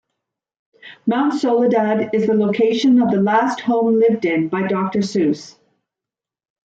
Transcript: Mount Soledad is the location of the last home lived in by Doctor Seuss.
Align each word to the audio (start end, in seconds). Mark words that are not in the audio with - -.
Mount 1.05 1.31
Soledad 1.35 2.15
is 2.15 2.25
the 2.25 2.33
location 2.33 2.99
of 3.03 3.11
the 3.11 3.21
last 3.21 3.59
home 3.59 3.99
lived 3.99 4.25
in 4.25 4.49
by 4.49 4.65
Doctor 4.67 4.97
Seuss. 5.01 5.59